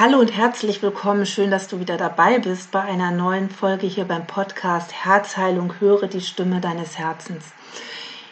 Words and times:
Hallo 0.00 0.18
und 0.18 0.34
herzlich 0.34 0.82
willkommen. 0.82 1.26
Schön, 1.26 1.50
dass 1.50 1.68
du 1.68 1.78
wieder 1.78 1.98
dabei 1.98 2.38
bist 2.38 2.70
bei 2.70 2.80
einer 2.80 3.10
neuen 3.10 3.50
Folge 3.50 3.86
hier 3.86 4.06
beim 4.06 4.26
Podcast 4.26 4.94
Herzheilung. 5.04 5.74
Höre 5.78 6.06
die 6.06 6.22
Stimme 6.22 6.62
deines 6.62 6.96
Herzens. 6.96 7.52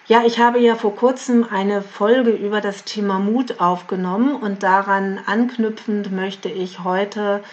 Ja, 0.06 0.24
ich 0.24 0.38
habe 0.38 0.60
ja 0.60 0.76
vor 0.76 0.96
kurzem 0.96 1.44
eine 1.44 1.82
Folge 1.82 2.30
über 2.30 2.62
das 2.62 2.84
Thema 2.84 3.18
Mut 3.18 3.60
aufgenommen 3.60 4.34
und 4.34 4.62
daran 4.62 5.20
anknüpfend 5.26 6.10
möchte 6.10 6.48
ich 6.48 6.84
heute 6.84 7.44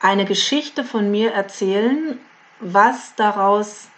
eine 0.00 0.24
Geschichte 0.24 0.82
von 0.82 1.10
mir 1.10 1.32
erzählen, 1.32 2.18
was 2.60 3.14
daraus 3.14 3.88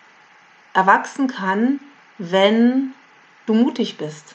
erwachsen 0.75 1.29
kann, 1.29 1.79
wenn 2.19 2.95
du 3.47 3.55
mutig 3.55 3.97
bist. 3.97 4.35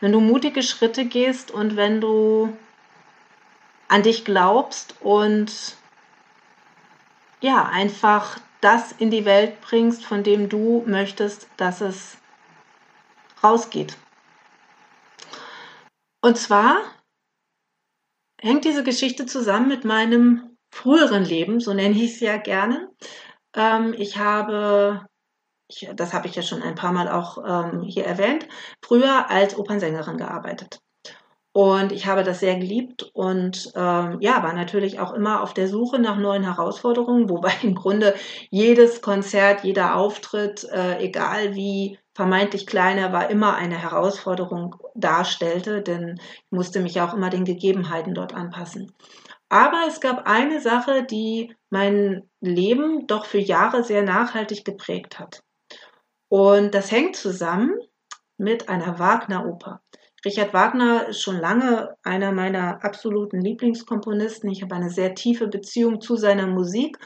Wenn 0.00 0.10
du 0.10 0.18
mutige 0.18 0.64
Schritte 0.64 1.04
gehst 1.04 1.52
und 1.52 1.76
wenn 1.76 2.00
du 2.00 2.52
an 3.90 4.04
dich 4.04 4.24
glaubst 4.24 4.94
und 5.00 5.76
ja, 7.40 7.64
einfach 7.64 8.38
das 8.60 8.92
in 8.92 9.10
die 9.10 9.24
Welt 9.24 9.60
bringst, 9.60 10.04
von 10.04 10.22
dem 10.22 10.48
du 10.48 10.84
möchtest, 10.86 11.48
dass 11.56 11.80
es 11.80 12.18
rausgeht. 13.42 13.96
Und 16.22 16.36
zwar 16.36 16.76
hängt 18.40 18.64
diese 18.64 18.84
Geschichte 18.84 19.26
zusammen 19.26 19.68
mit 19.68 19.84
meinem 19.84 20.56
früheren 20.70 21.24
Leben, 21.24 21.58
so 21.58 21.74
nenne 21.74 21.96
ich 21.96 22.14
es 22.14 22.20
ja 22.20 22.36
gerne. 22.36 22.90
Ähm, 23.56 23.92
ich 23.98 24.18
habe, 24.18 25.04
das 25.94 26.12
habe 26.12 26.28
ich 26.28 26.36
ja 26.36 26.42
schon 26.42 26.62
ein 26.62 26.76
paar 26.76 26.92
Mal 26.92 27.08
auch 27.08 27.38
ähm, 27.44 27.82
hier 27.82 28.04
erwähnt, 28.04 28.46
früher 28.84 29.30
als 29.30 29.58
Opernsängerin 29.58 30.16
gearbeitet. 30.16 30.80
Und 31.52 31.90
ich 31.90 32.06
habe 32.06 32.22
das 32.22 32.38
sehr 32.38 32.56
geliebt 32.56 33.10
und 33.12 33.72
ähm, 33.74 34.18
ja, 34.20 34.40
war 34.44 34.52
natürlich 34.52 35.00
auch 35.00 35.12
immer 35.12 35.42
auf 35.42 35.52
der 35.52 35.66
Suche 35.66 35.98
nach 35.98 36.16
neuen 36.16 36.44
Herausforderungen, 36.44 37.28
wobei 37.28 37.52
im 37.62 37.74
Grunde 37.74 38.14
jedes 38.50 39.02
Konzert, 39.02 39.64
jeder 39.64 39.96
Auftritt, 39.96 40.64
äh, 40.70 40.98
egal 41.00 41.56
wie 41.56 41.98
vermeintlich 42.14 42.68
kleiner, 42.68 43.12
war 43.12 43.30
immer 43.30 43.56
eine 43.56 43.76
Herausforderung 43.76 44.76
darstellte, 44.94 45.82
denn 45.82 46.20
ich 46.20 46.52
musste 46.52 46.80
mich 46.80 47.00
auch 47.00 47.14
immer 47.14 47.30
den 47.30 47.44
Gegebenheiten 47.44 48.14
dort 48.14 48.32
anpassen. 48.32 48.92
Aber 49.48 49.82
es 49.88 50.00
gab 50.00 50.28
eine 50.28 50.60
Sache, 50.60 51.02
die 51.02 51.52
mein 51.68 52.22
Leben 52.40 53.08
doch 53.08 53.24
für 53.24 53.38
Jahre 53.40 53.82
sehr 53.82 54.02
nachhaltig 54.02 54.64
geprägt 54.64 55.18
hat. 55.18 55.42
Und 56.28 56.74
das 56.74 56.92
hängt 56.92 57.16
zusammen 57.16 57.74
mit 58.36 58.68
einer 58.68 59.00
Wagner-Oper. 59.00 59.80
Richard 60.24 60.52
Wagner 60.52 61.08
ist 61.08 61.22
schon 61.22 61.38
lange 61.38 61.96
einer 62.02 62.32
meiner 62.32 62.84
absoluten 62.84 63.40
Lieblingskomponisten. 63.40 64.50
Ich 64.50 64.62
habe 64.62 64.74
eine 64.74 64.90
sehr 64.90 65.14
tiefe 65.14 65.48
Beziehung 65.48 66.00
zu 66.00 66.16
seiner 66.16 66.46
Musik 66.46 66.98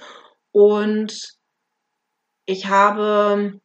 und 0.53 1.37
ich 2.47 2.67
habe 2.69 3.61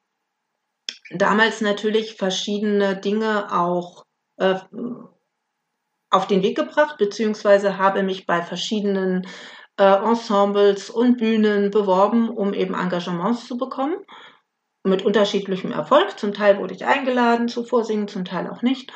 damals 1.12 1.62
natürlich 1.62 2.16
verschiedene 2.16 2.96
Dinge 2.96 3.52
auch 3.52 4.06
äh, 4.38 4.60
auf 6.12 6.28
den 6.28 6.44
Weg 6.44 6.58
gebracht, 6.58 6.98
beziehungsweise 6.98 7.78
habe 7.78 8.04
mich 8.04 8.26
bei 8.26 8.42
verschiedenen 8.42 9.28
äh, 9.78 9.84
Ensembles 9.84 10.90
und 10.90 11.18
Bühnen 11.18 11.72
beworben, 11.72 12.30
um 12.30 12.54
eben 12.54 12.74
Engagements 12.74 13.48
zu 13.48 13.58
bekommen. 13.58 13.98
Mit 14.84 15.04
unterschiedlichem 15.04 15.72
Erfolg. 15.72 16.18
Zum 16.18 16.34
Teil 16.34 16.58
wurde 16.58 16.74
ich 16.74 16.86
eingeladen 16.86 17.48
zu 17.48 17.64
Vorsingen, 17.64 18.08
zum 18.08 18.26
Teil 18.26 18.48
auch 18.48 18.62
nicht. 18.62 18.92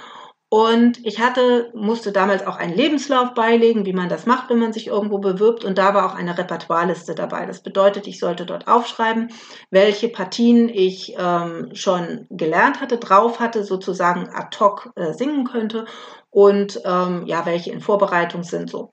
Und 0.54 1.04
ich 1.04 1.20
hatte, 1.20 1.72
musste 1.74 2.12
damals 2.12 2.46
auch 2.46 2.58
einen 2.58 2.76
Lebenslauf 2.76 3.34
beilegen, 3.34 3.88
wie 3.88 3.94
man 3.94 4.08
das 4.08 4.28
macht, 4.28 4.52
wenn 4.52 4.60
man 4.60 4.72
sich 4.72 4.86
irgendwo 4.86 5.18
bewirbt. 5.18 5.66
Und 5.66 5.80
da 5.80 5.96
war 5.96 6.06
auch 6.06 6.14
eine 6.14 6.38
Repertoireliste 6.38 7.16
dabei. 7.16 7.48
Das 7.48 7.64
bedeutet, 7.64 8.06
ich 8.06 8.20
sollte 8.20 8.46
dort 8.46 8.68
aufschreiben, 8.68 9.32
welche 9.72 10.10
Partien 10.10 10.70
ich 10.70 11.16
ähm, 11.18 11.72
schon 11.74 12.28
gelernt 12.30 12.82
hatte, 12.82 13.00
drauf 13.00 13.40
hatte, 13.40 13.64
sozusagen 13.64 14.30
ad 14.32 14.56
hoc 14.60 14.92
äh, 14.96 15.14
singen 15.14 15.46
könnte 15.46 15.86
und 16.30 16.80
ähm, 16.86 17.24
ja, 17.26 17.48
welche 17.48 17.72
in 17.72 17.82
Vorbereitung 17.82 18.44
sind 18.44 18.70
so. 18.70 18.92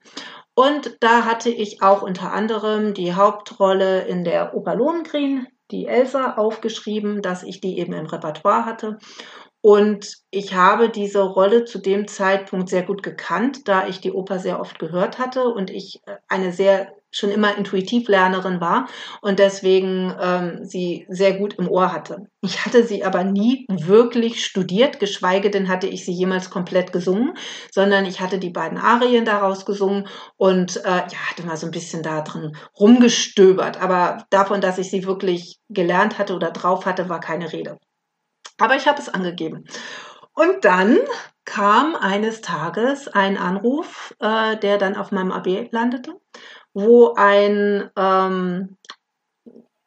Und 0.54 0.96
da 1.00 1.26
hatte 1.26 1.50
ich 1.50 1.82
auch 1.82 2.00
unter 2.00 2.32
anderem 2.32 2.94
die 2.94 3.12
Hauptrolle 3.12 4.06
in 4.06 4.24
der 4.24 4.54
Oper 4.54 4.76
Lohengrin, 4.76 5.46
die 5.70 5.84
Elsa, 5.84 6.36
aufgeschrieben, 6.36 7.20
dass 7.20 7.42
ich 7.42 7.60
die 7.60 7.78
eben 7.78 7.92
im 7.92 8.06
Repertoire 8.06 8.64
hatte. 8.64 8.96
Und 9.62 10.16
ich 10.30 10.54
habe 10.54 10.88
diese 10.88 11.20
Rolle 11.20 11.64
zu 11.64 11.78
dem 11.78 12.08
Zeitpunkt 12.08 12.68
sehr 12.68 12.82
gut 12.82 13.02
gekannt, 13.02 13.68
da 13.68 13.86
ich 13.86 14.00
die 14.00 14.12
Oper 14.12 14.38
sehr 14.38 14.60
oft 14.60 14.78
gehört 14.78 15.18
hatte 15.18 15.44
und 15.44 15.70
ich 15.70 16.00
äh, 16.06 16.16
eine 16.28 16.52
sehr 16.52 16.92
schon 17.12 17.30
immer 17.30 17.56
Intuitivlernerin 17.56 18.60
war 18.60 18.88
und 19.20 19.38
deswegen 19.38 20.14
ähm, 20.20 20.64
sie 20.64 21.06
sehr 21.08 21.34
gut 21.34 21.54
im 21.58 21.68
Ohr 21.68 21.92
hatte. 21.92 22.28
Ich 22.40 22.64
hatte 22.64 22.84
sie 22.84 23.04
aber 23.04 23.24
nie 23.24 23.66
wirklich 23.68 24.44
studiert, 24.44 25.00
geschweige 25.00 25.50
denn 25.50 25.68
hatte 25.68 25.88
ich 25.88 26.04
sie 26.04 26.12
jemals 26.12 26.50
komplett 26.50 26.92
gesungen, 26.92 27.34
sondern 27.72 28.04
ich 28.06 28.20
hatte 28.20 28.38
die 28.38 28.50
beiden 28.50 28.78
Arien 28.78 29.24
daraus 29.24 29.66
gesungen 29.66 30.06
und 30.36 30.76
äh, 30.84 30.88
ja, 30.88 31.30
hatte 31.30 31.44
mal 31.44 31.56
so 31.56 31.66
ein 31.66 31.72
bisschen 31.72 32.02
da 32.02 32.22
drin 32.22 32.56
rumgestöbert. 32.78 33.82
Aber 33.82 34.24
davon, 34.30 34.60
dass 34.60 34.78
ich 34.78 34.90
sie 34.90 35.04
wirklich 35.04 35.58
gelernt 35.68 36.18
hatte 36.18 36.34
oder 36.34 36.52
drauf 36.52 36.86
hatte, 36.86 37.08
war 37.08 37.20
keine 37.20 37.52
Rede. 37.52 37.76
Aber 38.60 38.76
ich 38.76 38.86
habe 38.86 39.00
es 39.00 39.08
angegeben. 39.08 39.64
Und 40.34 40.64
dann 40.64 40.98
kam 41.44 41.96
eines 41.96 42.40
Tages 42.40 43.08
ein 43.08 43.36
Anruf, 43.36 44.14
äh, 44.20 44.56
der 44.56 44.78
dann 44.78 44.96
auf 44.96 45.10
meinem 45.10 45.32
AB 45.32 45.68
landete, 45.72 46.14
wo 46.72 47.14
ein, 47.14 47.90
ähm, 47.96 48.76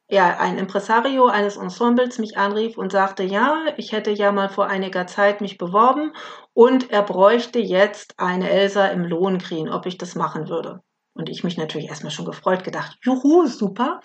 ja, 0.10 0.38
ein 0.38 0.58
Impresario 0.58 1.28
eines 1.28 1.56
Ensembles 1.56 2.20
mich 2.20 2.38
anrief 2.38 2.78
und 2.78 2.92
sagte, 2.92 3.24
ja, 3.24 3.64
ich 3.78 3.94
hätte 3.94 4.12
ja 4.12 4.32
mal 4.32 4.50
vor 4.50 4.68
einiger 4.68 5.08
Zeit 5.08 5.40
mich 5.40 5.58
beworben 5.58 6.12
und 6.54 6.92
er 6.92 7.04
bräuchte 7.04 7.60
jetzt 7.60 8.20
eine 8.20 8.50
Elsa 8.50 8.88
im 8.88 9.06
Lohengrin, 9.06 9.70
ob 9.70 9.86
ich 9.86 9.98
das 9.98 10.16
machen 10.16 10.50
würde. 10.50 10.82
Und 11.16 11.30
ich 11.30 11.44
mich 11.44 11.58
natürlich 11.58 11.88
erstmal 11.88 12.12
schon 12.12 12.26
gefreut, 12.26 12.64
gedacht, 12.64 12.98
juhu, 13.04 13.46
super. 13.48 14.02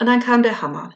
Und 0.00 0.06
dann 0.06 0.20
kam 0.20 0.42
der 0.42 0.62
Hammer. 0.62 0.90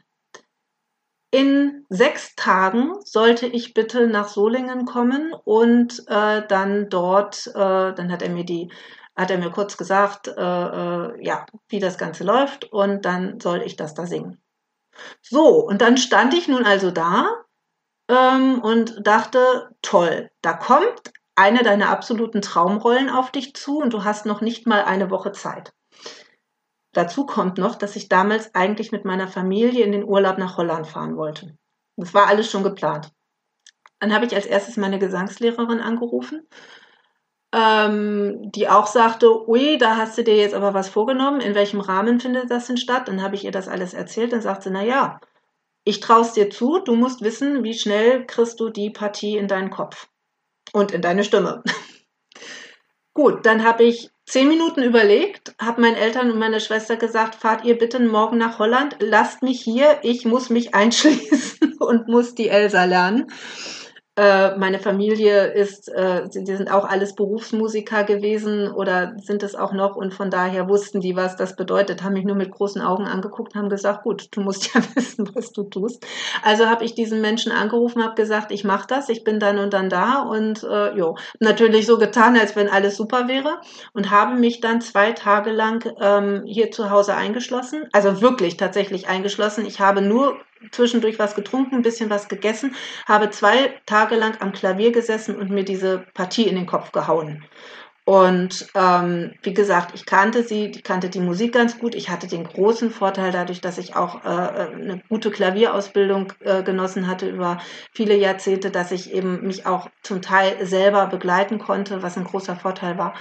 In 1.31 1.85
sechs 1.89 2.35
Tagen 2.35 2.93
sollte 3.03 3.45
ich 3.45 3.75
bitte 3.75 4.07
nach 4.07 4.27
Solingen 4.27 4.85
kommen 4.85 5.33
und 5.45 6.03
äh, 6.07 6.45
dann 6.47 6.89
dort, 6.89 7.47
äh, 7.47 7.93
dann 7.93 8.11
hat 8.11 8.23
er 8.23 8.29
mir 8.29 8.45
die, 8.45 8.71
hat 9.15 9.29
er 9.29 9.37
mir 9.37 9.51
kurz 9.51 9.77
gesagt, 9.77 10.27
äh, 10.27 10.31
äh, 10.31 11.23
ja, 11.23 11.45
wie 11.67 11.79
das 11.79 11.99
Ganze 11.99 12.23
läuft 12.23 12.65
und 12.71 13.05
dann 13.05 13.39
soll 13.39 13.61
ich 13.61 13.75
das 13.75 13.93
da 13.93 14.07
singen. 14.07 14.41
So, 15.21 15.65
und 15.65 15.81
dann 15.81 15.97
stand 15.97 16.33
ich 16.33 16.47
nun 16.47 16.65
also 16.65 16.89
da 16.89 17.43
ähm, 18.09 18.59
und 18.61 19.05
dachte, 19.05 19.69
toll, 19.81 20.31
da 20.41 20.53
kommt 20.53 21.11
eine 21.35 21.63
deiner 21.63 21.89
absoluten 21.89 22.41
Traumrollen 22.41 23.09
auf 23.09 23.31
dich 23.31 23.53
zu 23.53 23.77
und 23.77 23.93
du 23.93 24.03
hast 24.03 24.25
noch 24.25 24.41
nicht 24.41 24.67
mal 24.67 24.83
eine 24.83 25.11
Woche 25.11 25.31
Zeit. 25.31 25.73
Dazu 26.93 27.25
kommt 27.25 27.57
noch, 27.57 27.75
dass 27.75 27.95
ich 27.95 28.09
damals 28.09 28.53
eigentlich 28.55 28.91
mit 28.91 29.05
meiner 29.05 29.27
Familie 29.27 29.85
in 29.85 29.91
den 29.91 30.03
Urlaub 30.03 30.37
nach 30.37 30.57
Holland 30.57 30.87
fahren 30.87 31.17
wollte. 31.17 31.55
Das 31.97 32.13
war 32.13 32.27
alles 32.27 32.49
schon 32.49 32.63
geplant. 32.63 33.11
Dann 33.99 34.13
habe 34.13 34.25
ich 34.25 34.33
als 34.33 34.45
erstes 34.45 34.77
meine 34.77 34.97
Gesangslehrerin 34.97 35.81
angerufen, 35.81 36.47
ähm, 37.53 38.51
die 38.51 38.69
auch 38.69 38.87
sagte, 38.87 39.47
ui, 39.47 39.77
da 39.77 39.97
hast 39.97 40.17
du 40.17 40.23
dir 40.23 40.37
jetzt 40.37 40.53
aber 40.53 40.73
was 40.73 40.89
vorgenommen, 40.89 41.41
in 41.41 41.55
welchem 41.55 41.81
Rahmen 41.81 42.19
findet 42.19 42.49
das 42.49 42.67
denn 42.67 42.77
statt? 42.77 43.07
Dann 43.07 43.21
habe 43.21 43.35
ich 43.35 43.43
ihr 43.43 43.51
das 43.51 43.67
alles 43.67 43.93
erzählt, 43.93 44.33
dann 44.33 44.41
sagt 44.41 44.63
sie, 44.63 44.71
na 44.71 44.83
ja, 44.83 45.19
ich 45.83 45.99
traue 45.99 46.21
es 46.21 46.33
dir 46.33 46.49
zu, 46.49 46.79
du 46.79 46.95
musst 46.95 47.21
wissen, 47.21 47.63
wie 47.63 47.73
schnell 47.73 48.25
kriegst 48.25 48.59
du 48.59 48.69
die 48.69 48.89
Partie 48.89 49.37
in 49.37 49.47
deinen 49.47 49.69
Kopf 49.69 50.07
und 50.71 50.91
in 50.91 51.01
deine 51.01 51.23
Stimme. 51.23 51.63
Gut, 53.13 53.45
dann 53.45 53.65
habe 53.65 53.83
ich 53.83 54.11
zehn 54.29 54.47
Minuten 54.47 54.83
überlegt, 54.83 55.55
habe 55.59 55.81
meinen 55.81 55.95
Eltern 55.95 56.31
und 56.31 56.37
meiner 56.37 56.59
Schwester 56.59 56.97
gesagt, 56.97 57.35
fahrt 57.35 57.65
ihr 57.65 57.77
bitte 57.77 57.99
morgen 57.99 58.37
nach 58.37 58.59
Holland, 58.59 58.97
lasst 58.99 59.41
mich 59.41 59.59
hier, 59.59 59.99
ich 60.03 60.23
muss 60.23 60.49
mich 60.49 60.75
einschließen 60.75 61.73
und 61.79 62.07
muss 62.07 62.35
die 62.35 62.49
Elsa 62.49 62.85
lernen. 62.85 63.31
Äh, 64.19 64.57
meine 64.57 64.79
Familie 64.79 65.45
ist, 65.45 65.87
äh, 65.87 66.27
die 66.27 66.53
sind 66.53 66.69
auch 66.69 66.83
alles 66.83 67.15
Berufsmusiker 67.15 68.03
gewesen 68.03 68.69
oder 68.69 69.13
sind 69.15 69.43
es 69.43 69.55
auch 69.55 69.71
noch 69.71 69.95
und 69.95 70.13
von 70.13 70.29
daher 70.29 70.67
wussten 70.67 70.99
die, 70.99 71.15
was 71.15 71.37
das 71.37 71.55
bedeutet, 71.55 72.03
haben 72.03 72.11
mich 72.13 72.25
nur 72.25 72.35
mit 72.35 72.51
großen 72.51 72.81
Augen 72.81 73.05
angeguckt, 73.05 73.55
haben 73.55 73.69
gesagt, 73.69 74.03
gut, 74.03 74.27
du 74.31 74.41
musst 74.41 74.73
ja 74.73 74.81
wissen, 74.93 75.31
was 75.33 75.53
du 75.53 75.63
tust. 75.63 76.05
Also 76.43 76.65
habe 76.65 76.83
ich 76.83 76.95
diesen 76.95 77.21
Menschen 77.21 77.53
angerufen, 77.53 78.03
habe 78.03 78.15
gesagt, 78.15 78.51
ich 78.51 78.65
mache 78.65 78.87
das, 78.87 79.07
ich 79.07 79.23
bin 79.23 79.39
dann 79.39 79.57
und 79.57 79.71
dann 79.71 79.89
da 79.89 80.23
und 80.23 80.63
äh, 80.63 80.97
jo, 80.97 81.15
natürlich 81.39 81.85
so 81.85 81.97
getan, 81.97 82.37
als 82.37 82.57
wenn 82.57 82.67
alles 82.67 82.97
super 82.97 83.29
wäre 83.29 83.61
und 83.93 84.11
habe 84.11 84.35
mich 84.35 84.59
dann 84.59 84.81
zwei 84.81 85.13
Tage 85.13 85.51
lang 85.51 85.89
ähm, 86.01 86.43
hier 86.45 86.71
zu 86.71 86.89
Hause 86.89 87.15
eingeschlossen, 87.15 87.87
also 87.93 88.19
wirklich 88.19 88.57
tatsächlich 88.57 89.07
eingeschlossen. 89.07 89.65
Ich 89.65 89.79
habe 89.79 90.01
nur 90.01 90.35
zwischendurch 90.71 91.19
was 91.19 91.35
getrunken, 91.35 91.75
ein 91.75 91.81
bisschen 91.81 92.09
was 92.09 92.27
gegessen, 92.27 92.75
habe 93.07 93.29
zwei 93.29 93.73
Tage 93.85 94.15
lang 94.15 94.37
am 94.39 94.51
Klavier 94.51 94.91
gesessen 94.91 95.35
und 95.35 95.49
mir 95.49 95.63
diese 95.63 96.05
Partie 96.13 96.47
in 96.47 96.55
den 96.55 96.65
Kopf 96.65 96.91
gehauen. 96.91 97.43
Und 98.09 98.65
ähm, 98.73 99.35
wie 99.43 99.53
gesagt, 99.53 99.91
ich 99.93 100.07
kannte 100.07 100.41
sie, 100.41 100.71
ich 100.71 100.83
kannte 100.83 101.11
die 101.11 101.19
Musik 101.19 101.53
ganz 101.53 101.77
gut. 101.77 101.93
Ich 101.93 102.09
hatte 102.09 102.25
den 102.25 102.43
großen 102.43 102.89
Vorteil 102.89 103.31
dadurch, 103.31 103.61
dass 103.61 103.77
ich 103.77 103.95
auch 103.95 104.25
äh, 104.25 104.27
eine 104.27 105.03
gute 105.09 105.29
Klavierausbildung 105.29 106.33
äh, 106.39 106.63
genossen 106.63 107.05
hatte 107.05 107.29
über 107.29 107.59
viele 107.93 108.15
Jahrzehnte, 108.15 108.71
dass 108.71 108.91
ich 108.91 109.13
eben 109.13 109.45
mich 109.45 109.67
auch 109.67 109.91
zum 110.01 110.23
Teil 110.23 110.65
selber 110.65 111.05
begleiten 111.05 111.59
konnte, 111.59 112.01
was 112.01 112.17
ein 112.17 112.23
großer 112.23 112.55
Vorteil 112.55 112.97
war. 112.97 113.13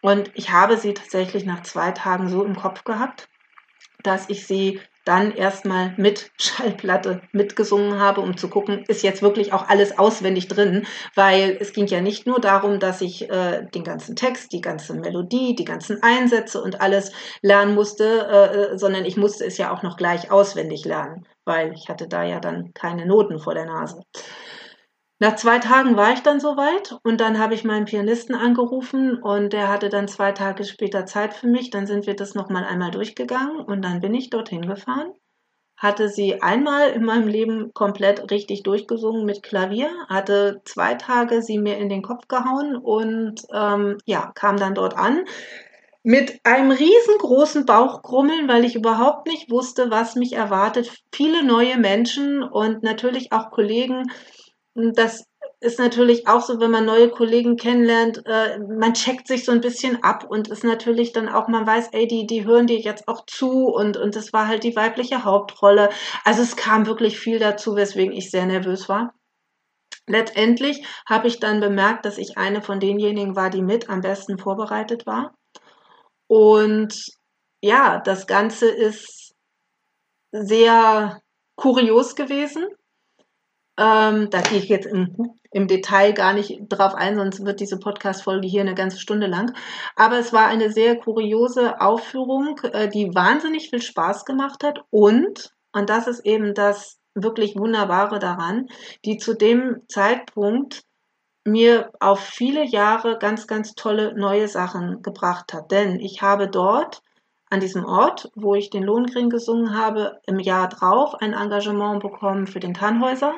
Und 0.00 0.30
ich 0.32 0.50
habe 0.50 0.78
sie 0.78 0.94
tatsächlich 0.94 1.44
nach 1.44 1.62
zwei 1.62 1.90
Tagen 1.90 2.30
so 2.30 2.44
im 2.44 2.56
Kopf 2.56 2.84
gehabt, 2.84 3.28
dass 4.02 4.30
ich 4.30 4.46
sie 4.46 4.80
dann 5.04 5.32
erstmal 5.32 5.94
mit 5.96 6.30
Schallplatte 6.38 7.20
mitgesungen 7.32 8.00
habe, 8.00 8.20
um 8.20 8.36
zu 8.36 8.48
gucken, 8.48 8.84
ist 8.88 9.02
jetzt 9.02 9.22
wirklich 9.22 9.52
auch 9.52 9.68
alles 9.68 9.98
auswendig 9.98 10.48
drin, 10.48 10.86
weil 11.14 11.56
es 11.60 11.72
ging 11.72 11.86
ja 11.86 12.00
nicht 12.00 12.26
nur 12.26 12.40
darum, 12.40 12.78
dass 12.80 13.00
ich 13.00 13.30
äh, 13.30 13.66
den 13.74 13.84
ganzen 13.84 14.16
Text, 14.16 14.52
die 14.52 14.60
ganze 14.60 14.94
Melodie, 14.94 15.54
die 15.54 15.64
ganzen 15.64 16.02
Einsätze 16.02 16.62
und 16.62 16.80
alles 16.80 17.12
lernen 17.42 17.74
musste, 17.74 18.04
äh, 18.04 18.74
äh 18.74 18.78
sondern 18.78 19.04
ich 19.04 19.16
musste 19.16 19.44
es 19.44 19.58
ja 19.58 19.72
auch 19.72 19.82
noch 19.82 19.96
gleich 19.96 20.30
auswendig 20.30 20.84
lernen, 20.84 21.26
weil 21.44 21.72
ich 21.74 21.88
hatte 21.88 22.08
da 22.08 22.24
ja 22.24 22.40
dann 22.40 22.72
keine 22.74 23.06
Noten 23.06 23.38
vor 23.38 23.54
der 23.54 23.66
Nase. 23.66 24.02
Nach 25.20 25.36
zwei 25.36 25.58
Tagen 25.60 25.96
war 25.96 26.12
ich 26.12 26.22
dann 26.22 26.40
soweit 26.40 26.98
und 27.04 27.20
dann 27.20 27.38
habe 27.38 27.54
ich 27.54 27.64
meinen 27.64 27.84
Pianisten 27.84 28.34
angerufen 28.34 29.22
und 29.22 29.52
der 29.52 29.68
hatte 29.68 29.88
dann 29.88 30.08
zwei 30.08 30.32
Tage 30.32 30.64
später 30.64 31.06
Zeit 31.06 31.34
für 31.34 31.46
mich. 31.46 31.70
Dann 31.70 31.86
sind 31.86 32.06
wir 32.06 32.16
das 32.16 32.34
nochmal 32.34 32.64
einmal 32.64 32.90
durchgegangen 32.90 33.60
und 33.60 33.82
dann 33.82 34.00
bin 34.00 34.12
ich 34.12 34.30
dorthin 34.30 34.66
gefahren. 34.66 35.12
Hatte 35.76 36.08
sie 36.08 36.42
einmal 36.42 36.90
in 36.90 37.04
meinem 37.04 37.28
Leben 37.28 37.72
komplett 37.74 38.30
richtig 38.30 38.64
durchgesungen 38.64 39.24
mit 39.24 39.42
Klavier, 39.42 39.90
hatte 40.08 40.62
zwei 40.64 40.94
Tage 40.94 41.42
sie 41.42 41.58
mir 41.58 41.78
in 41.78 41.88
den 41.88 42.02
Kopf 42.02 42.26
gehauen 42.26 42.76
und 42.76 43.42
ähm, 43.52 43.98
ja, 44.06 44.32
kam 44.34 44.56
dann 44.56 44.74
dort 44.74 44.96
an 44.96 45.24
mit 46.02 46.38
einem 46.44 46.70
riesengroßen 46.70 47.64
Bauchkrummeln, 47.64 48.46
weil 48.46 48.64
ich 48.64 48.76
überhaupt 48.76 49.26
nicht 49.26 49.50
wusste, 49.50 49.90
was 49.90 50.16
mich 50.16 50.34
erwartet. 50.34 50.92
Viele 51.12 51.42
neue 51.42 51.78
Menschen 51.78 52.42
und 52.42 52.82
natürlich 52.82 53.32
auch 53.32 53.50
Kollegen, 53.50 54.10
das 54.74 55.24
ist 55.60 55.78
natürlich 55.78 56.28
auch 56.28 56.42
so, 56.42 56.60
wenn 56.60 56.70
man 56.70 56.84
neue 56.84 57.08
Kollegen 57.08 57.56
kennenlernt, 57.56 58.22
äh, 58.26 58.58
man 58.58 58.92
checkt 58.94 59.28
sich 59.28 59.44
so 59.44 59.52
ein 59.52 59.60
bisschen 59.60 60.02
ab 60.02 60.26
und 60.28 60.48
ist 60.48 60.64
natürlich 60.64 61.12
dann 61.12 61.28
auch, 61.28 61.48
man 61.48 61.66
weiß, 61.66 61.88
ey, 61.92 62.06
die, 62.06 62.26
die 62.26 62.44
hören 62.44 62.66
dir 62.66 62.78
jetzt 62.78 63.08
auch 63.08 63.24
zu 63.26 63.68
und, 63.68 63.96
und 63.96 64.14
das 64.14 64.32
war 64.32 64.46
halt 64.46 64.64
die 64.64 64.76
weibliche 64.76 65.24
Hauptrolle. 65.24 65.90
Also 66.24 66.42
es 66.42 66.56
kam 66.56 66.86
wirklich 66.86 67.18
viel 67.18 67.38
dazu, 67.38 67.76
weswegen 67.76 68.12
ich 68.12 68.30
sehr 68.30 68.46
nervös 68.46 68.88
war. 68.88 69.14
Letztendlich 70.06 70.84
habe 71.06 71.28
ich 71.28 71.40
dann 71.40 71.60
bemerkt, 71.60 72.04
dass 72.04 72.18
ich 72.18 72.36
eine 72.36 72.60
von 72.60 72.78
denjenigen 72.78 73.36
war, 73.36 73.48
die 73.48 73.62
mit 73.62 73.88
am 73.88 74.02
besten 74.02 74.38
vorbereitet 74.38 75.06
war. 75.06 75.34
Und 76.26 77.06
ja, 77.62 78.00
das 78.00 78.26
Ganze 78.26 78.68
ist 78.68 79.34
sehr 80.30 81.22
kurios 81.56 82.16
gewesen 82.16 82.66
ähm, 83.76 84.30
da 84.30 84.40
gehe 84.40 84.58
ich 84.58 84.68
jetzt 84.68 84.86
im, 84.86 85.34
im 85.50 85.66
Detail 85.66 86.12
gar 86.12 86.32
nicht 86.32 86.60
drauf 86.68 86.94
ein, 86.94 87.16
sonst 87.16 87.44
wird 87.44 87.60
diese 87.60 87.78
Podcast-Folge 87.78 88.46
hier 88.46 88.60
eine 88.60 88.74
ganze 88.74 88.98
Stunde 88.98 89.26
lang. 89.26 89.52
Aber 89.96 90.18
es 90.18 90.32
war 90.32 90.46
eine 90.46 90.70
sehr 90.70 90.96
kuriose 90.96 91.80
Aufführung, 91.80 92.60
äh, 92.72 92.88
die 92.88 93.14
wahnsinnig 93.14 93.70
viel 93.70 93.82
Spaß 93.82 94.24
gemacht 94.24 94.62
hat 94.62 94.84
und, 94.90 95.52
und 95.72 95.90
das 95.90 96.06
ist 96.06 96.24
eben 96.24 96.54
das 96.54 96.98
wirklich 97.14 97.56
Wunderbare 97.56 98.18
daran, 98.18 98.68
die 99.04 99.18
zu 99.18 99.34
dem 99.34 99.82
Zeitpunkt 99.88 100.82
mir 101.44 101.90
auf 102.00 102.20
viele 102.20 102.64
Jahre 102.64 103.18
ganz, 103.18 103.46
ganz 103.46 103.74
tolle 103.74 104.14
neue 104.14 104.48
Sachen 104.48 105.02
gebracht 105.02 105.52
hat. 105.52 105.70
Denn 105.70 106.00
ich 106.00 106.22
habe 106.22 106.48
dort 106.48 107.02
an 107.50 107.60
diesem 107.60 107.84
Ort, 107.84 108.30
wo 108.34 108.54
ich 108.54 108.70
den 108.70 108.82
Lohengrin 108.82 109.30
gesungen 109.30 109.76
habe, 109.76 110.20
im 110.26 110.38
Jahr 110.38 110.68
drauf 110.68 111.14
ein 111.20 111.34
Engagement 111.34 112.00
bekommen 112.00 112.46
für 112.46 112.60
den 112.60 112.74
Tannhäuser 112.74 113.34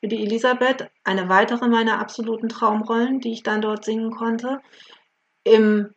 für 0.00 0.08
die 0.08 0.22
Elisabeth, 0.22 0.90
eine 1.04 1.28
weitere 1.28 1.68
meiner 1.68 2.00
absoluten 2.00 2.48
Traumrollen, 2.48 3.20
die 3.20 3.32
ich 3.32 3.42
dann 3.42 3.60
dort 3.60 3.84
singen 3.84 4.10
konnte. 4.10 4.60
Im 5.44 5.94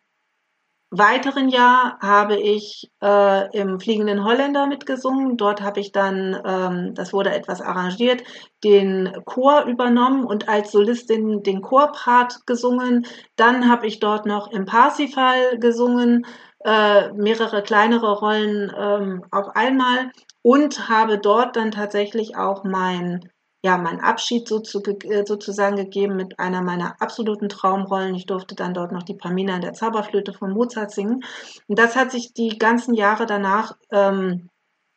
weiteren 0.96 1.50
Jahr 1.50 1.98
habe 2.02 2.40
ich 2.40 2.92
äh, 3.02 3.58
im 3.58 3.80
Fliegenden 3.80 4.24
Holländer 4.24 4.68
mitgesungen. 4.68 5.38
Dort 5.38 5.62
habe 5.62 5.80
ich 5.80 5.92
dann, 5.92 6.40
ähm, 6.46 6.94
das 6.94 7.14
wurde 7.14 7.32
etwas 7.32 7.62
arrangiert, 7.62 8.24
den 8.64 9.12
Chor 9.26 9.64
übernommen 9.64 10.24
und 10.24 10.50
als 10.50 10.72
Solistin 10.72 11.42
den 11.42 11.62
Chorpart 11.62 12.46
gesungen. 12.46 13.08
Dann 13.36 13.70
habe 13.70 13.88
ich 13.88 14.00
dort 14.00 14.28
noch 14.28 14.52
im 14.52 14.66
Parsifal 14.66 15.58
gesungen, 15.58 16.28
äh, 16.64 17.12
mehrere 17.14 17.64
kleinere 17.64 18.20
Rollen 18.20 18.72
ähm, 18.78 19.26
auf 19.32 19.56
einmal 19.56 20.12
und 20.44 20.90
habe 20.90 21.18
dort 21.18 21.56
dann 21.56 21.72
tatsächlich 21.72 22.38
auch 22.38 22.64
mein 22.64 23.32
ja, 23.66 23.78
meinen 23.78 24.02
Abschied 24.02 24.52
äh, 24.52 25.26
sozusagen 25.26 25.78
gegeben 25.78 26.18
mit 26.18 26.38
einer 26.38 26.62
meiner 26.62 27.02
absoluten 27.02 27.48
Traumrollen. 27.48 28.14
Ich 28.14 28.26
durfte 28.26 28.56
dann 28.56 28.74
dort 28.74 28.92
noch 28.92 29.04
die 29.04 29.16
Pamina 29.16 29.56
in 29.56 29.62
der 29.62 29.74
Zauberflöte 29.74 30.34
von 30.34 30.52
Mozart 30.52 30.92
singen. 30.92 31.24
Und 31.68 31.80
das 31.80 31.96
hat 31.96 32.12
sich 32.12 32.34
die 32.34 32.58
ganzen 32.58 32.94
Jahre 32.94 33.26
danach 33.26 33.78
ähm, 33.90 34.50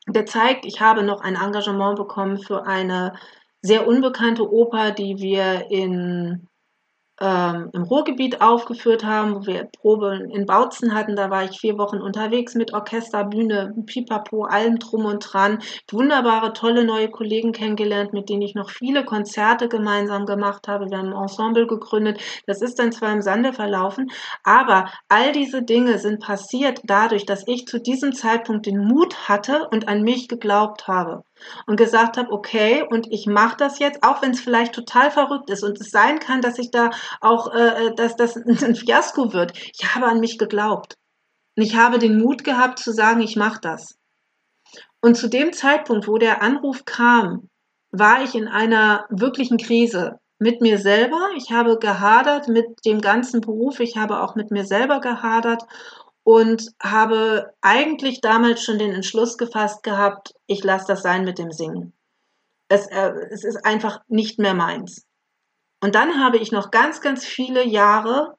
gezeigt. 0.06 0.66
Ich 0.66 0.80
habe 0.80 1.04
noch 1.04 1.20
ein 1.20 1.36
Engagement 1.36 1.96
bekommen 1.96 2.38
für 2.38 2.66
eine 2.66 3.14
sehr 3.62 3.86
unbekannte 3.86 4.50
Oper, 4.50 4.90
die 4.90 5.18
wir 5.18 5.70
in 5.70 6.48
ähm, 7.20 7.70
im 7.72 7.82
Ruhrgebiet 7.82 8.40
aufgeführt 8.42 9.04
haben, 9.04 9.34
wo 9.34 9.46
wir 9.46 9.68
Probe 9.80 10.28
in 10.32 10.46
Bautzen 10.46 10.94
hatten. 10.94 11.16
Da 11.16 11.30
war 11.30 11.44
ich 11.44 11.58
vier 11.58 11.78
Wochen 11.78 11.98
unterwegs 11.98 12.54
mit 12.54 12.74
Orchester, 12.74 13.24
Bühne, 13.24 13.74
Pipapo, 13.86 14.44
allem 14.44 14.78
drum 14.78 15.06
und 15.06 15.20
dran. 15.20 15.60
Wunderbare, 15.90 16.52
tolle 16.52 16.84
neue 16.84 17.10
Kollegen 17.10 17.52
kennengelernt, 17.52 18.12
mit 18.12 18.28
denen 18.28 18.42
ich 18.42 18.54
noch 18.54 18.70
viele 18.70 19.04
Konzerte 19.04 19.68
gemeinsam 19.68 20.26
gemacht 20.26 20.68
habe. 20.68 20.90
Wir 20.90 20.98
haben 20.98 21.12
ein 21.12 21.22
Ensemble 21.22 21.66
gegründet. 21.66 22.20
Das 22.46 22.60
ist 22.60 22.78
dann 22.78 22.92
zwar 22.92 23.12
im 23.12 23.22
Sande 23.22 23.52
verlaufen, 23.52 24.10
aber 24.42 24.90
all 25.08 25.32
diese 25.32 25.62
Dinge 25.62 25.98
sind 25.98 26.20
passiert 26.20 26.80
dadurch, 26.84 27.24
dass 27.26 27.46
ich 27.46 27.66
zu 27.66 27.80
diesem 27.80 28.12
Zeitpunkt 28.12 28.66
den 28.66 28.78
Mut 28.78 29.28
hatte 29.28 29.68
und 29.70 29.88
an 29.88 30.02
mich 30.02 30.28
geglaubt 30.28 30.86
habe 30.88 31.22
und 31.66 31.76
gesagt 31.76 32.16
habe, 32.16 32.32
okay, 32.32 32.84
und 32.88 33.06
ich 33.10 33.26
mache 33.26 33.56
das 33.56 33.78
jetzt, 33.78 34.02
auch 34.02 34.22
wenn 34.22 34.32
es 34.32 34.40
vielleicht 34.40 34.74
total 34.74 35.10
verrückt 35.10 35.50
ist 35.50 35.62
und 35.62 35.80
es 35.80 35.90
sein 35.90 36.18
kann, 36.18 36.40
dass 36.40 36.58
ich 36.58 36.70
da 36.70 36.90
auch, 37.20 37.52
äh, 37.54 37.86
äh 37.86 37.94
dass 37.94 38.16
das 38.16 38.36
ein 38.62 38.74
Fiasko 38.74 39.32
wird. 39.32 39.52
Ich 39.56 39.94
habe 39.94 40.06
an 40.06 40.20
mich 40.20 40.38
geglaubt. 40.38 40.94
Und 41.56 41.62
ich 41.62 41.76
habe 41.76 41.98
den 41.98 42.18
Mut 42.18 42.44
gehabt 42.44 42.78
zu 42.78 42.92
sagen, 42.92 43.20
ich 43.20 43.36
mache 43.36 43.60
das. 43.60 43.96
Und 45.00 45.16
zu 45.16 45.28
dem 45.28 45.52
Zeitpunkt, 45.52 46.08
wo 46.08 46.18
der 46.18 46.42
Anruf 46.42 46.84
kam, 46.84 47.48
war 47.90 48.22
ich 48.22 48.34
in 48.34 48.48
einer 48.48 49.06
wirklichen 49.08 49.56
Krise 49.56 50.18
mit 50.38 50.60
mir 50.60 50.78
selber. 50.78 51.30
Ich 51.36 51.50
habe 51.50 51.78
gehadert 51.78 52.48
mit 52.48 52.66
dem 52.84 53.00
ganzen 53.00 53.40
Beruf. 53.40 53.80
Ich 53.80 53.96
habe 53.96 54.20
auch 54.20 54.34
mit 54.34 54.50
mir 54.50 54.64
selber 54.64 55.00
gehadert 55.00 55.62
und 56.26 56.72
habe 56.82 57.54
eigentlich 57.60 58.20
damals 58.20 58.64
schon 58.64 58.80
den 58.80 58.92
Entschluss 58.92 59.38
gefasst 59.38 59.84
gehabt, 59.84 60.34
ich 60.48 60.64
lasse 60.64 60.86
das 60.88 61.02
sein 61.02 61.24
mit 61.24 61.38
dem 61.38 61.52
Singen. 61.52 61.92
Es, 62.68 62.88
äh, 62.88 63.12
es 63.30 63.44
ist 63.44 63.64
einfach 63.64 64.00
nicht 64.08 64.40
mehr 64.40 64.54
meins. 64.54 65.06
Und 65.80 65.94
dann 65.94 66.20
habe 66.20 66.38
ich 66.38 66.50
noch 66.50 66.72
ganz, 66.72 67.00
ganz 67.00 67.24
viele 67.24 67.64
Jahre 67.64 68.36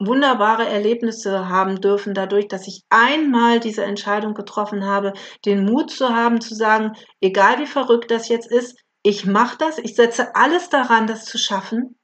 wunderbare 0.00 0.66
Erlebnisse 0.66 1.48
haben 1.48 1.80
dürfen, 1.80 2.14
dadurch, 2.14 2.48
dass 2.48 2.66
ich 2.66 2.82
einmal 2.90 3.60
diese 3.60 3.84
Entscheidung 3.84 4.34
getroffen 4.34 4.84
habe, 4.84 5.12
den 5.44 5.64
Mut 5.64 5.92
zu 5.92 6.08
haben, 6.08 6.40
zu 6.40 6.56
sagen, 6.56 6.96
egal 7.20 7.60
wie 7.60 7.66
verrückt 7.66 8.10
das 8.10 8.28
jetzt 8.28 8.50
ist, 8.50 8.76
ich 9.04 9.24
mache 9.24 9.56
das, 9.56 9.78
ich 9.78 9.94
setze 9.94 10.34
alles 10.34 10.68
daran, 10.68 11.06
das 11.06 11.26
zu 11.26 11.38
schaffen. 11.38 11.96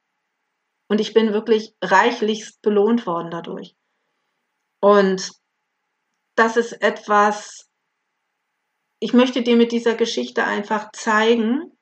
Und 0.89 1.01
ich 1.01 1.15
bin 1.15 1.33
wirklich 1.33 1.75
reichlichst 1.83 2.63
belohnt 2.63 3.09
worden 3.09 3.33
dadurch. 3.33 3.75
Und 4.87 5.33
das 6.37 6.57
ist 6.57 6.81
etwas, 6.81 7.69
ich 9.01 9.15
möchte 9.15 9.43
dir 9.43 9.57
mit 9.57 9.73
dieser 9.73 9.97
Geschichte 9.97 10.45
einfach 10.45 10.93
zeigen, 10.93 11.77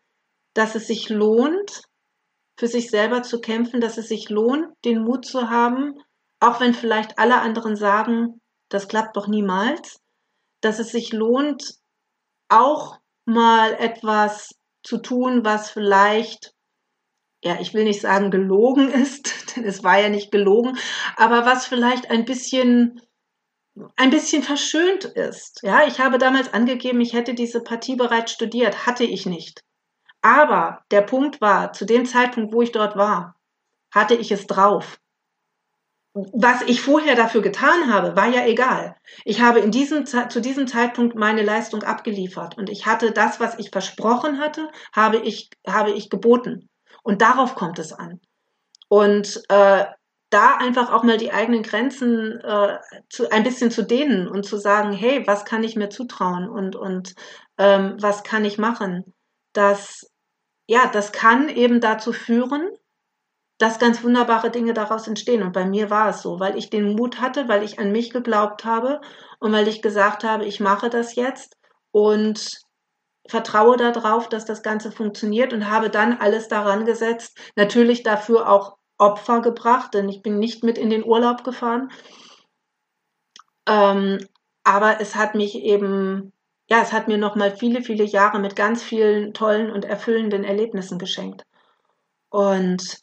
dass 0.55 0.75
es 0.75 0.87
sich 0.87 1.11
lohnt, 1.11 1.83
für 2.59 2.67
sich 2.67 2.89
selber 2.89 3.23
zu 3.23 3.43
kämpfen, 3.43 3.83
dass 3.83 3.99
es 3.99 4.09
sich 4.09 4.31
lohnt, 4.31 4.69
den 4.87 5.05
Mut 5.05 5.27
zu 5.27 5.51
haben, 5.51 6.01
auch 6.41 6.61
wenn 6.61 6.73
vielleicht 6.73 7.19
alle 7.19 7.43
anderen 7.43 7.77
sagen, 7.77 8.41
das 8.71 8.89
klappt 8.89 9.19
doch 9.19 9.29
niemals, 9.29 10.01
dass 10.63 10.79
es 10.79 10.91
sich 10.91 11.13
lohnt, 11.13 11.75
auch 12.49 12.97
mal 13.27 13.75
etwas 13.75 14.49
zu 14.83 14.97
tun, 14.97 15.45
was 15.45 15.71
vielleicht 15.71 16.54
ja, 17.45 17.59
ich 17.61 17.75
will 17.75 17.85
nicht 17.85 18.01
sagen 18.01 18.31
gelogen 18.31 18.91
ist, 18.91 19.57
denn 19.57 19.65
es 19.65 19.85
war 19.85 20.01
ja 20.01 20.09
nicht 20.09 20.31
gelogen, 20.33 20.77
aber 21.17 21.45
was 21.47 21.67
vielleicht 21.67 22.11
ein 22.11 22.25
bisschen 22.25 23.01
ein 23.97 24.11
bisschen 24.11 24.45
verschönt 24.45 25.05
ist. 25.05 25.61
Ja, 25.65 25.85
ich 25.87 25.99
habe 25.99 26.19
damals 26.19 26.55
angegeben, 26.55 27.01
ich 27.01 27.13
hätte 27.13 27.35
diese 27.35 27.61
Partie 27.61 27.97
bereits 27.97 28.31
studiert, 28.31 28.87
hatte 28.87 29.03
ich 29.03 29.27
nicht. 29.27 29.65
Aber 30.23 30.85
der 30.93 31.03
Punkt 31.03 31.41
war, 31.41 31.73
zu 31.73 31.85
dem 31.85 32.07
Zeitpunkt, 32.07 32.55
wo 32.55 32.63
ich 32.63 32.71
dort 32.71 32.97
war, 32.97 33.35
hatte 33.91 34.15
ich 34.15 34.31
es 34.31 34.47
drauf. 34.47 34.99
was 36.15 36.63
ich 36.63 36.81
vorher 36.81 37.17
dafür 37.17 37.43
getan 37.43 37.93
habe, 37.93 38.15
war 38.15 38.29
ja 38.29 38.47
egal. 38.47 38.95
Ich 39.25 39.41
habe 39.41 39.59
in 39.59 39.73
diesem, 39.73 40.07
zu 40.07 40.41
diesem 40.41 40.69
Zeitpunkt 40.69 41.17
meine 41.17 41.43
Leistung 41.43 41.83
abgeliefert 41.83 42.57
und 42.57 42.71
ich 42.71 42.87
hatte 42.87 43.11
das, 43.11 43.41
was 43.41 43.59
ich 43.59 43.71
versprochen 43.71 44.39
hatte, 44.39 44.71
habe 44.93 45.17
ich, 45.19 45.51
habe 45.67 45.91
ich 45.91 46.11
geboten. 46.11 46.69
Und 47.05 47.23
darauf 47.23 47.55
kommt 47.55 47.79
es 47.79 47.93
an. 47.93 48.21
Und 48.89 49.43
äh, 49.49 49.85
da 50.31 50.57
einfach 50.57 50.93
auch 50.93 51.05
mal 51.05 51.19
die 51.19 51.33
eigenen 51.33 51.63
Grenzen 51.63 52.41
äh, 52.41 52.79
zu, 53.09 53.31
ein 53.31 53.45
bisschen 53.45 53.71
zu 53.71 53.85
dehnen 53.85 54.27
und 54.27 54.45
zu 54.45 54.57
sagen, 54.57 54.93
hey, 54.93 55.25
was 55.27 55.45
kann 55.45 55.63
ich 55.63 55.77
mir 55.77 55.91
zutrauen 55.91 56.49
und, 56.49 56.75
und 56.75 57.15
ähm, 57.59 57.97
was 58.01 58.25
kann 58.25 58.45
ich 58.45 58.59
machen? 58.59 59.15
Das, 59.53 60.11
ja, 60.67 60.91
das 60.93 61.13
kann 61.13 61.49
eben 61.49 61.81
dazu 61.81 62.13
führen, 62.13 62.69
dass 63.59 63.79
ganz 63.79 64.03
wunderbare 64.03 64.51
Dinge 64.51 64.73
daraus 64.73 65.07
entstehen. 65.07 65.43
Und 65.43 65.53
bei 65.53 65.67
mir 65.67 65.91
war 65.91 66.09
es 66.09 66.23
so, 66.23 66.41
weil 66.41 66.59
ich 66.59 66.71
den 66.71 66.97
Mut 66.97 67.21
hatte, 67.21 67.47
weil 67.47 67.63
ich 67.63 67.79
an 67.79 67.93
mich 67.93 68.11
geglaubt 68.11 68.65
habe 68.65 69.01
und 69.39 69.53
weil 69.53 69.69
ich 69.69 69.83
gesagt 69.83 70.25
habe, 70.25 70.47
ich 70.47 70.59
mache 70.59 70.91
das 70.91 71.15
jetzt 71.15 71.57
und 71.93 72.64
vertraue 73.27 73.77
darauf, 73.77 74.29
dass 74.29 74.45
das 74.45 74.63
Ganze 74.63 74.93
funktioniert 74.93 75.53
und 75.53 75.71
habe 75.71 75.91
dann 75.91 76.19
alles 76.19 76.49
daran 76.49 76.85
gesetzt, 76.85 77.39
natürlich 77.57 78.03
dafür 78.03 78.49
auch 78.49 78.77
Opfer 78.99 79.41
gebracht, 79.41 79.95
denn 79.95 80.09
ich 80.09 80.23
bin 80.23 80.39
nicht 80.39 80.63
mit 80.63 80.79
in 80.79 80.91
den 80.91 81.05
Urlaub 81.05 81.43
gefahren. 81.45 81.91
Ähm, 83.67 84.19
aber 84.63 85.01
es 85.01 85.15
hat 85.15 85.35
mich 85.35 85.57
eben, 85.57 86.33
ja, 86.69 86.81
es 86.83 86.93
hat 86.93 87.09
mir 87.09 87.19
nochmal 87.19 87.57
viele, 87.57 87.83
viele 87.83 88.05
Jahre 88.05 88.39
mit 88.39 88.57
ganz 88.57 88.83
vielen 88.83 89.35
tollen 89.35 89.71
und 89.71 89.85
erfüllenden 89.85 90.45
Erlebnissen 90.45 90.99
geschenkt. 90.99 91.45
Und 92.31 92.99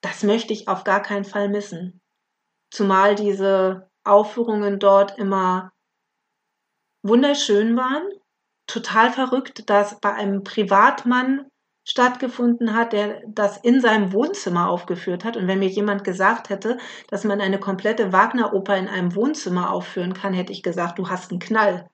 das 0.00 0.22
möchte 0.22 0.52
ich 0.52 0.68
auf 0.68 0.84
gar 0.84 1.02
keinen 1.02 1.24
Fall 1.24 1.48
missen. 1.48 2.00
Zumal 2.70 3.14
diese 3.14 3.88
Aufführungen 4.04 4.78
dort 4.78 5.18
immer 5.18 5.72
wunderschön 7.02 7.76
waren, 7.76 8.02
total 8.66 9.10
verrückt, 9.10 9.68
dass 9.70 10.00
bei 10.00 10.12
einem 10.12 10.42
Privatmann 10.44 11.46
stattgefunden 11.86 12.74
hat, 12.74 12.92
der 12.92 13.22
das 13.28 13.58
in 13.58 13.80
seinem 13.80 14.12
Wohnzimmer 14.12 14.70
aufgeführt 14.70 15.24
hat. 15.24 15.36
Und 15.36 15.46
wenn 15.46 15.58
mir 15.58 15.68
jemand 15.68 16.02
gesagt 16.02 16.48
hätte, 16.48 16.78
dass 17.08 17.24
man 17.24 17.40
eine 17.40 17.60
komplette 17.60 18.12
Wagner-Oper 18.12 18.76
in 18.76 18.88
einem 18.88 19.14
Wohnzimmer 19.14 19.70
aufführen 19.70 20.14
kann, 20.14 20.32
hätte 20.32 20.52
ich 20.52 20.62
gesagt, 20.62 20.98
du 20.98 21.08
hast 21.10 21.30
einen 21.30 21.40
Knall. 21.40 21.90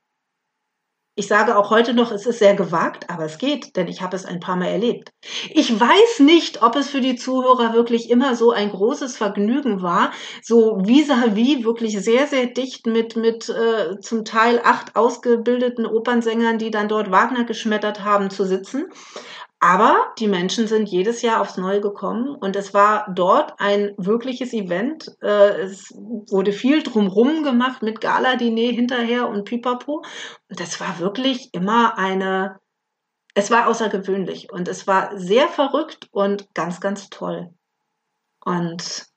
Ich 1.21 1.29
sage 1.29 1.59
auch 1.59 1.69
heute 1.69 1.93
noch, 1.93 2.13
es 2.13 2.25
ist 2.25 2.39
sehr 2.39 2.55
gewagt, 2.55 3.11
aber 3.11 3.27
es 3.27 3.37
geht, 3.37 3.77
denn 3.77 3.89
ich 3.89 4.01
habe 4.01 4.17
es 4.17 4.25
ein 4.25 4.41
paar 4.41 4.57
Mal 4.57 4.69
erlebt. 4.69 5.13
Ich 5.51 5.79
weiß 5.79 6.21
nicht, 6.21 6.63
ob 6.63 6.77
es 6.77 6.89
für 6.89 7.03
die 7.03 7.15
Zuhörer 7.15 7.75
wirklich 7.75 8.09
immer 8.09 8.35
so 8.37 8.53
ein 8.53 8.71
großes 8.71 9.19
Vergnügen 9.19 9.83
war, 9.83 10.13
so 10.43 10.79
vis-à-vis 10.79 11.59
-vis 11.59 11.65
wirklich 11.65 12.03
sehr, 12.03 12.27
sehr 12.27 12.47
dicht 12.47 12.87
mit, 12.87 13.17
mit 13.17 13.51
äh, 13.51 14.01
zum 14.01 14.25
Teil 14.25 14.63
acht 14.65 14.97
ausgebildeten 14.97 15.85
Opernsängern, 15.85 16.57
die 16.57 16.71
dann 16.71 16.89
dort 16.89 17.11
Wagner 17.11 17.45
geschmettert 17.45 18.03
haben, 18.03 18.31
zu 18.31 18.47
sitzen. 18.47 18.87
Aber 19.63 20.15
die 20.19 20.27
Menschen 20.27 20.67
sind 20.67 20.89
jedes 20.89 21.21
Jahr 21.21 21.43
aufs 21.43 21.59
Neue 21.59 21.83
gekommen 21.83 22.35
und 22.35 22.57
es 22.57 22.73
war 22.73 23.13
dort 23.15 23.61
ein 23.61 23.95
wirkliches 23.99 24.55
Event. 24.55 25.15
Äh, 25.21 25.61
es 25.61 25.93
wurde 25.95 26.53
viel 26.53 26.83
drumrum 26.83 27.45
gemacht 27.45 27.83
mit 27.83 28.01
Gala-Diner 28.01 28.73
hinterher 28.73 29.29
und 29.29 29.45
Pipapo. 29.45 30.03
Und 30.49 30.61
das 30.61 30.81
war 30.81 30.99
wirklich 30.99 31.53
immer 31.53 31.99
eine, 31.99 32.59
es 33.35 33.51
war 33.51 33.69
außergewöhnlich 33.69 34.51
und 34.51 34.67
es 34.67 34.87
war 34.87 35.19
sehr 35.19 35.49
verrückt 35.49 36.09
und 36.11 36.55
ganz, 36.55 36.81
ganz 36.81 37.11
toll. 37.11 37.53
Und 38.43 39.09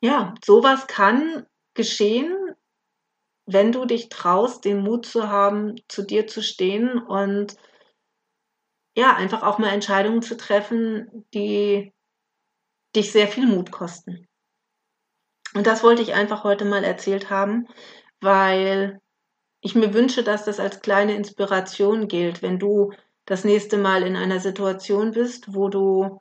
ja, 0.00 0.34
sowas 0.44 0.88
kann 0.88 1.46
geschehen, 1.74 2.36
wenn 3.46 3.70
du 3.70 3.84
dich 3.84 4.08
traust, 4.08 4.64
den 4.64 4.82
Mut 4.82 5.06
zu 5.06 5.28
haben, 5.28 5.76
zu 5.86 6.02
dir 6.02 6.26
zu 6.26 6.42
stehen 6.42 6.98
und 6.98 7.56
ja, 8.96 9.14
einfach 9.14 9.42
auch 9.42 9.58
mal 9.58 9.72
Entscheidungen 9.72 10.22
zu 10.22 10.36
treffen, 10.36 11.26
die 11.32 11.92
dich 12.94 13.12
sehr 13.12 13.28
viel 13.28 13.46
Mut 13.46 13.70
kosten. 13.70 14.26
Und 15.54 15.66
das 15.66 15.82
wollte 15.82 16.02
ich 16.02 16.14
einfach 16.14 16.44
heute 16.44 16.64
mal 16.64 16.84
erzählt 16.84 17.30
haben, 17.30 17.66
weil 18.20 19.00
ich 19.60 19.74
mir 19.74 19.94
wünsche, 19.94 20.22
dass 20.22 20.44
das 20.44 20.60
als 20.60 20.80
kleine 20.80 21.14
Inspiration 21.14 22.08
gilt, 22.08 22.42
wenn 22.42 22.58
du 22.58 22.92
das 23.26 23.44
nächste 23.44 23.76
Mal 23.76 24.02
in 24.02 24.16
einer 24.16 24.40
Situation 24.40 25.12
bist, 25.12 25.54
wo 25.54 25.68
du 25.68 26.20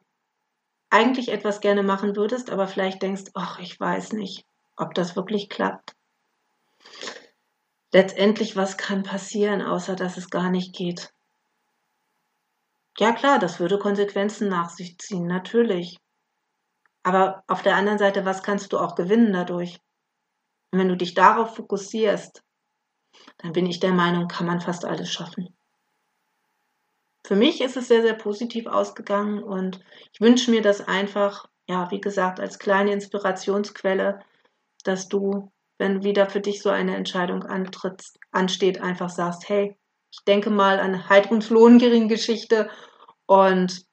eigentlich 0.90 1.30
etwas 1.30 1.62
gerne 1.62 1.84
machen 1.84 2.16
würdest, 2.16 2.50
aber 2.50 2.68
vielleicht 2.68 3.02
denkst, 3.02 3.32
ach, 3.34 3.60
ich 3.60 3.80
weiß 3.80 4.14
nicht, 4.14 4.46
ob 4.76 4.94
das 4.94 5.16
wirklich 5.16 5.50
klappt. 5.50 5.96
Letztendlich, 7.92 8.56
was 8.56 8.78
kann 8.78 9.04
passieren, 9.04 9.62
außer 9.62 9.96
dass 9.96 10.18
es 10.18 10.30
gar 10.30 10.50
nicht 10.50 10.76
geht? 10.76 11.12
Ja 13.00 13.14
klar, 13.14 13.40
das 13.40 13.62
würde 13.62 13.80
Konsequenzen 13.80 14.50
nach 14.50 14.70
sich 14.70 14.98
ziehen, 14.98 15.26
natürlich. 15.26 15.98
Aber 17.02 17.44
auf 17.48 17.62
der 17.62 17.78
anderen 17.78 17.98
Seite, 17.98 18.26
was 18.26 18.44
kannst 18.44 18.74
du 18.74 18.78
auch 18.78 18.96
gewinnen 18.96 19.32
dadurch? 19.32 19.80
Und 20.72 20.80
wenn 20.80 20.90
du 20.90 20.98
dich 20.98 21.14
darauf 21.14 21.56
fokussierst, 21.56 22.44
dann 23.38 23.54
bin 23.54 23.66
ich 23.66 23.80
der 23.80 23.94
Meinung, 23.94 24.28
kann 24.28 24.46
man 24.46 24.60
fast 24.60 24.84
alles 24.84 25.10
schaffen. 25.10 25.56
Für 27.26 27.38
mich 27.38 27.62
ist 27.62 27.78
es 27.78 27.88
sehr, 27.88 28.02
sehr 28.02 28.16
positiv 28.16 28.68
ausgegangen 28.68 29.44
und 29.44 29.80
ich 30.12 30.20
wünsche 30.20 30.52
mir 30.52 30.62
das 30.62 30.82
einfach, 30.82 31.48
ja, 31.70 31.90
wie 31.92 32.02
gesagt, 32.02 32.42
als 32.42 32.60
kleine 32.60 32.92
Inspirationsquelle, 32.92 34.20
dass 34.84 35.08
du, 35.08 35.52
wenn 35.78 36.04
wieder 36.04 36.30
für 36.30 36.42
dich 36.42 36.62
so 36.62 36.70
eine 36.70 36.98
Entscheidung 36.98 37.44
antritt, 37.44 38.04
ansteht, 38.32 38.82
einfach 38.82 39.10
sagst, 39.10 39.48
hey, 39.48 39.78
ich 40.12 40.20
denke 40.26 40.50
mal 40.50 40.80
an 40.80 41.10
Heidruns 41.10 41.50
Lohngering-Geschichte 41.50 42.70
und 43.26 43.86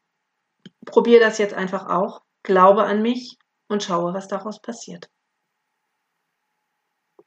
probiere 0.84 1.20
das 1.20 1.38
jetzt 1.38 1.54
einfach 1.54 1.88
auch, 1.88 2.22
glaube 2.42 2.84
an 2.84 3.02
mich 3.02 3.36
und 3.68 3.82
schaue, 3.82 4.14
was 4.14 4.28
daraus 4.28 4.60
passiert. 4.60 5.08